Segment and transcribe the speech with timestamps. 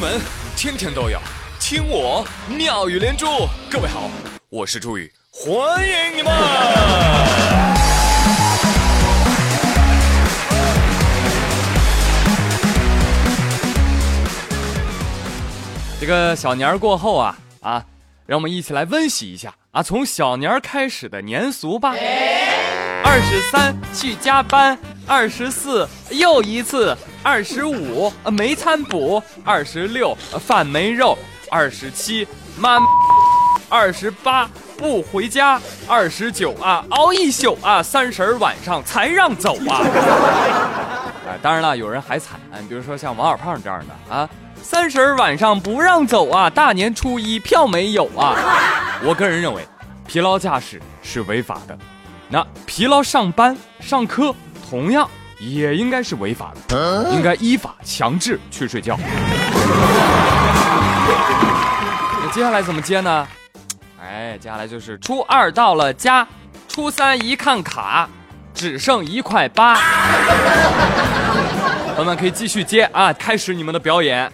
[0.00, 0.20] 门
[0.56, 1.18] 天天都有
[1.58, 3.26] 听我妙语连珠。
[3.68, 4.08] 各位好，
[4.48, 6.32] 我是朱宇，欢迎你们。
[16.00, 17.84] 这个小年过后啊啊，
[18.24, 21.92] 让我们一起来温习一下啊，从小年开始的年俗吧。
[23.04, 24.78] 二十三去加班，
[25.08, 31.16] 二十四又一次，二十五没餐补，二十六饭没肉，
[31.50, 32.78] 二十七妈，
[33.70, 39.80] 二十八不回家，二十九啊熬一宿啊，三十晚上才让走啊！
[41.26, 42.38] 哎，当然了，有人还惨，
[42.68, 44.28] 比如说像王小胖这样的啊，
[44.62, 48.36] 三十晚上不让走啊，大年初一票没有啊！
[49.02, 49.66] 我个人认为，
[50.06, 51.78] 疲劳驾驶是违法的。
[52.30, 54.34] 那疲劳上班上课
[54.68, 55.08] 同样
[55.38, 58.98] 也应该是违法的，应该依法强制去睡觉。
[62.20, 63.26] 那接下来怎么接呢？
[63.98, 66.28] 哎，接下来就是初二到了家，
[66.68, 68.08] 初三一看卡，
[68.52, 69.76] 只剩一块八。
[71.96, 74.30] 朋友们可以继续接啊，开始你们的表演。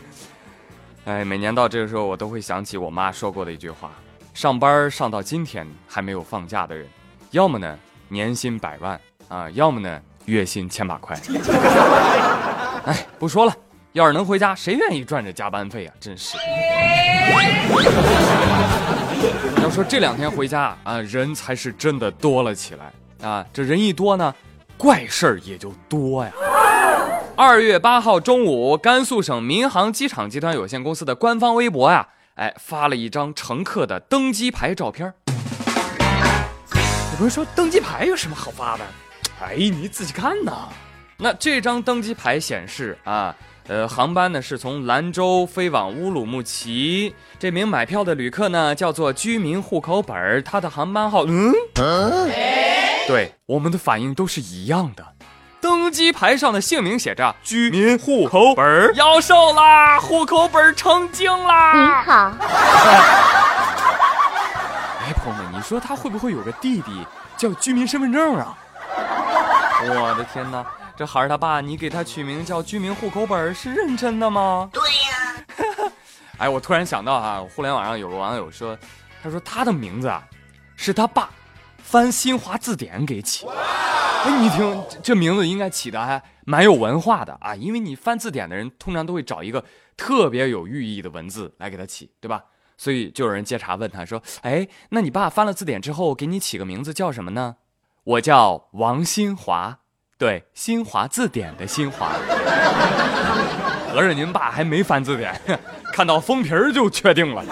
[1.05, 3.91] 哎，每年到这个时候，我都会想起我妈说过的一句话：
[4.33, 6.89] 上班上到今天还没有放假的人。
[7.31, 11.17] 要么呢年薪百万啊，要么呢月薪千把块。
[12.87, 13.57] 哎，不说了，
[13.93, 15.95] 要是能回家，谁愿意赚这加班费啊？
[15.99, 16.37] 真是。
[19.63, 22.93] 要说这两天回家啊，人才是真的多了起来
[23.27, 23.45] 啊。
[23.53, 24.35] 这人一多呢，
[24.77, 26.31] 怪事儿也就多呀。
[27.37, 35.13] 二月八号中午，甘肃省民航机场集团有限公司的官方微博呀，哎，发了一张乘客的登机牌照片。
[36.75, 38.85] 你不是说登机牌有什么好发的？
[39.45, 40.69] 哎，你仔细看呐。
[41.19, 43.35] 那这张登机牌显示啊，
[43.69, 47.15] 呃，航班呢是从兰州飞往乌鲁木齐。
[47.39, 51.53] 这名买票的旅客呢叫做居民户口本，他的航班号嗯，
[53.07, 55.07] 对，我们的反应都是一样的。
[55.61, 61.73] 登机牌上的姓名写着居民户口本，要瘦啦，户口本成精啦。
[61.75, 61.81] 你
[62.11, 62.33] 好。
[65.01, 68.57] 哎，朋友们，你说他会不会有个弟弟叫居民身份证啊？
[69.89, 70.65] 我的天哪，
[70.97, 74.71] 这孩儿他爸，你给他取名叫居民户口本是认真的吗？
[74.73, 75.93] 对呀。
[76.39, 78.77] 哎，我突然想到啊，互联网上有个网友说，
[79.23, 80.23] 他说他的名字啊，
[80.77, 81.31] 是他爸
[81.79, 83.47] 翻新华字典给起。
[83.47, 89.65] 哎，你听这名字应该起的还蛮有文化的啊，因为你翻字典的人通常都会找一个
[89.97, 92.43] 特别有寓意的文字来给他起，对吧？
[92.77, 97.57] 所以就有人接茬问他说：“哎，那你爸翻了字典之后给你起个名字叫什么呢？”
[98.05, 99.79] 我叫王新华，
[100.19, 102.11] 对，新华字典的新华。
[103.91, 105.41] 合着您爸还没翻字典，
[105.91, 107.43] 看到封皮儿就确定了。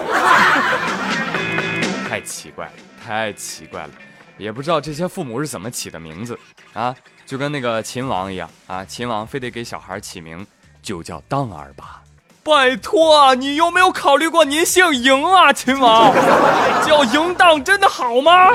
[2.06, 3.90] 太奇怪了，太奇怪了，
[4.36, 6.38] 也不知道这些父母是怎么起的名字
[6.74, 6.94] 啊？
[7.24, 10.46] 就跟那个秦王一样啊，秦王非得给小孩起名，
[10.82, 12.02] 就叫当儿吧。
[12.44, 16.12] 拜托，你有没有考虑过您姓嬴啊，秦王？
[16.84, 18.50] 叫嬴荡真的好吗？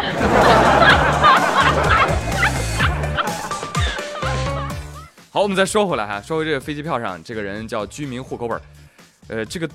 [5.38, 8.59] 好，我们再说回来哈，说回这个飞机票上，这个人叫居民户口本，
[9.28, 9.70] 呃，这个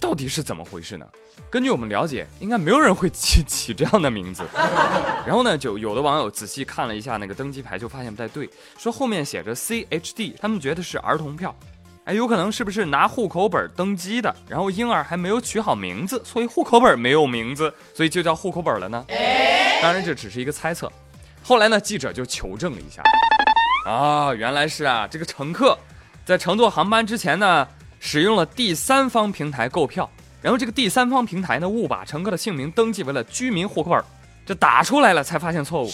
[0.00, 1.06] 到底是怎么回事呢？
[1.48, 4.42] 根据我们了解，应该没有人会起起这样的名字。
[5.24, 11.54] 然后呢，就有的网友仔细看了一下那个登机牌，就发现不太对，说后面写着 C H D，他们觉得是儿童票。
[12.06, 19.04] 哎，有可能是不是拿户口本登机的，然后婴儿还没有取好名字，所以户口本没有名字，所以就叫户口本了呢？
[19.80, 20.90] 当然这只是一个猜测。
[21.44, 23.00] 后来呢，记者就求证了一下，
[23.84, 25.78] 啊，原来是啊，这个乘客
[26.24, 27.68] 在乘坐航班之前呢，
[28.00, 34.02] 使用了第三方平台购票，然后这个第三方平台呢误把乘客的姓名登记为了居民户口本，
[34.46, 35.90] 这打出来了才发现错误，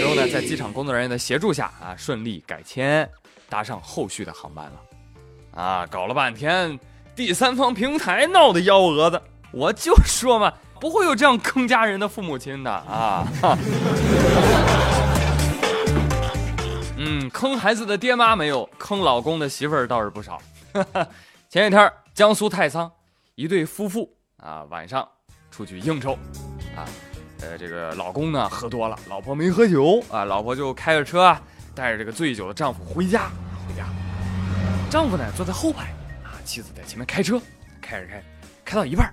[0.00, 3.08] 然后呢，在机场工作人员的协助下啊，顺利改签，
[3.48, 5.62] 搭上后续的航班了。
[5.62, 6.78] 啊，搞了半天，
[7.14, 9.20] 第三方平台闹的幺蛾子，
[9.52, 13.26] 我就说嘛，不会有这样坑家人的父母亲的啊！
[17.30, 20.40] 坑孩子的爹妈没有，坑老公的媳妇儿倒是不少。
[21.48, 22.90] 前几天，江苏太仓
[23.34, 25.06] 一对夫妇啊，晚上
[25.50, 26.12] 出去应酬，
[26.76, 26.84] 啊，
[27.40, 31.40] 呃，这个老公呢喝多了，老婆没喝酒啊，老婆就开着车啊，
[31.74, 33.30] 带着这个醉酒的丈夫回家。
[33.66, 33.84] 回家
[34.90, 35.84] 丈夫呢坐在后排，
[36.22, 37.40] 啊，妻子在前面开车，
[37.80, 38.22] 开着开，
[38.64, 39.12] 开到一半，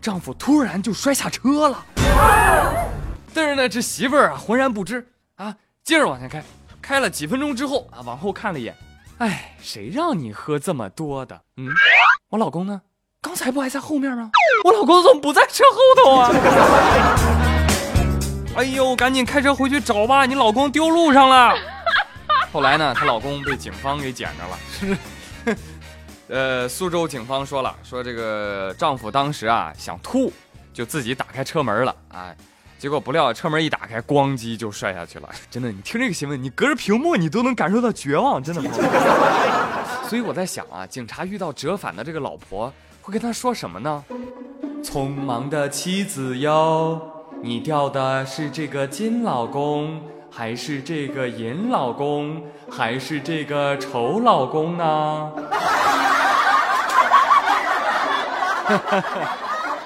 [0.00, 1.84] 丈夫突然就摔下车了。
[3.34, 5.06] 但是呢，这媳妇儿啊浑然不知
[5.36, 6.42] 啊，接着往前开，
[6.92, 8.76] 开了几分钟之后啊，往后看了一眼，
[9.16, 11.40] 哎，谁让你喝这么多的？
[11.56, 11.66] 嗯，
[12.28, 12.82] 我老公呢？
[13.22, 14.30] 刚才不还在后面吗？
[14.62, 16.30] 我老公怎么不在车后头啊？
[18.58, 21.54] 哎呦，赶紧开车回去找吧，你老公丢路上了。
[22.52, 25.56] 后来呢，她老公被警方给捡着了。
[26.28, 30.30] 呃，苏州警方说了，说这个丈夫当时啊想吐，
[30.74, 32.36] 就自己打开车门了啊，
[32.82, 35.28] 结果不料车门一打开，咣叽就摔下去了。
[35.48, 38.60] 真的，你听这个新闻，你隔着屏幕你都能感受到绝望，真的。
[40.10, 44.04] 所以我在想啊，警察遇到折返的这个老婆，会跟他说什么呢？
[44.82, 47.00] 匆忙的妻子哟，
[47.40, 55.30] 你掉的是这个金老公，还是这个银老公，还是这个丑老公呢？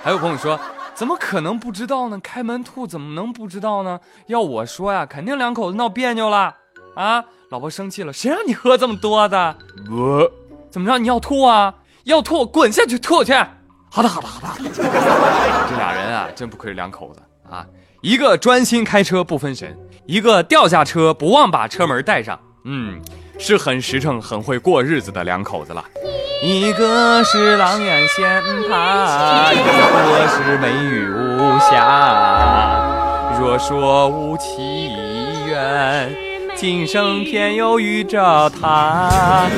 [0.02, 0.58] 还有朋友说，
[0.96, 2.18] 怎么可能不知道呢？
[2.20, 4.00] 开门吐怎么能不知道呢？
[4.28, 6.54] 要我说呀，肯定两口子闹别扭了
[6.94, 7.22] 啊！
[7.50, 9.56] 老婆生气了，谁让你喝这么多的？
[9.90, 10.28] 我
[10.70, 10.98] 怎么着？
[10.98, 11.74] 你要吐啊？
[12.04, 13.34] 要吐，滚下去吐去！
[13.90, 14.70] 好的，好的，好的。
[14.72, 17.20] 这俩人啊，真不愧是两口子
[17.50, 17.66] 啊！
[18.00, 19.76] 一个专心开车不分神，
[20.06, 22.40] 一个掉下车不忘把车门带上。
[22.64, 23.00] 嗯，
[23.38, 25.84] 是很实诚、很会过日子的两口子了。
[26.42, 32.84] 一个是狼眼仙葩，一个是美玉无瑕。
[33.38, 34.90] 若说无奇
[35.46, 36.14] 缘，
[36.54, 39.48] 今生偏又遇着他。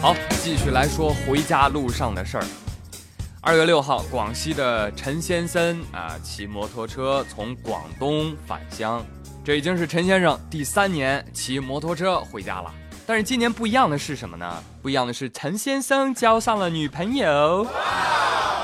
[0.00, 2.44] 好，继续来说回家路上的事儿。
[3.46, 9.04] 二月六号，广西的陈先生啊，骑摩托车从广东返乡。
[9.44, 12.72] 这已经是陈先生第三年骑摩托车回家了，
[13.06, 14.64] 但是今年不一样的是什么呢？
[14.80, 17.66] 不一样的是陈先生交上了女朋友，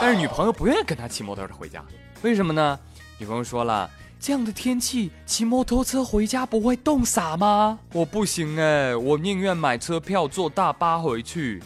[0.00, 1.84] 但是女朋友不愿意跟他骑摩托车回家，
[2.22, 2.78] 为什么呢？
[3.18, 7.78] 女朋友说了，这样的天气骑摩托车回家不会冻傻吗？
[7.92, 11.62] 我不行哎，我宁愿买车票坐大巴回去。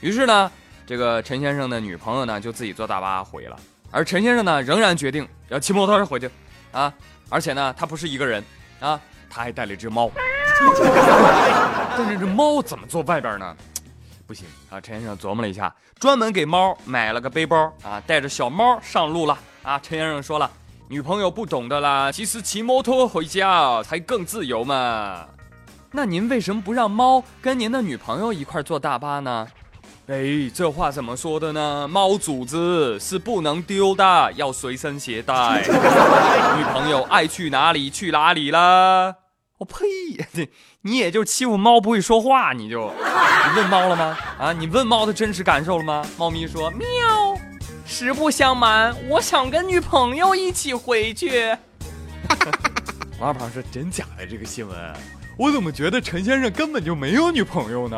[0.00, 0.50] 于是呢，
[0.88, 3.54] 这个陈先生的女朋友呢就自己坐大巴回了，
[3.90, 6.30] 而陈先生呢仍然决定要骑摩托车回去，
[6.72, 6.90] 啊。
[7.28, 8.42] 而且呢，他不是一个人
[8.80, 8.98] 啊，
[9.28, 10.10] 他还带了一只猫。
[11.94, 13.54] 但是这猫怎么坐外边呢？
[14.26, 14.80] 不行啊！
[14.80, 19.78] 陈先生琢磨了一下，专门给猫买了个背包啊，带着小猫上路了啊。
[19.80, 20.50] 陈先生说了，
[20.88, 25.26] 女朋友不懂的啦，其实骑摩托回家才更自由嘛。
[25.90, 29.46] 那您为什么不让猫跟您的女朋友一块坐大巴呢？
[30.08, 31.86] 哎，这话怎么说的呢？
[31.86, 35.60] 猫主子是不能丢的， 要随身携带。
[36.56, 39.14] 女朋友爱去哪里去哪里了。
[39.58, 39.84] 我呸！
[40.80, 44.16] 你也就欺负猫不会说话，你就你问猫了吗？
[44.38, 46.02] 啊，你问猫的真实感受了吗？
[46.16, 46.86] 猫咪说：喵。
[47.84, 51.54] 实不相瞒，我想跟女朋友一起回去。
[53.18, 54.78] 王二胖说：真假的这个新闻？
[55.38, 57.96] 我怎么觉得陈先生根本就没有女朋友呢？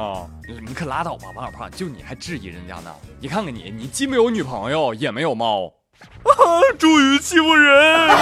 [0.66, 2.94] 你可拉倒吧，王小胖，就你还质疑人家呢？
[3.18, 5.64] 你看看你，你既没有女朋友，也没有猫，
[6.24, 6.36] 啊，
[6.78, 8.10] 终于欺负人！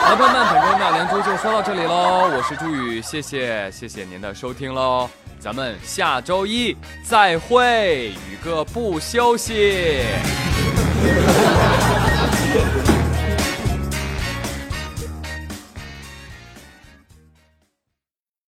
[0.00, 2.30] 好，朋友们，本周妙连珠就说到这里喽。
[2.34, 5.06] 我是朱宇，谢谢谢谢您的收听喽，
[5.38, 10.00] 咱们下周一再会，宇哥不休息。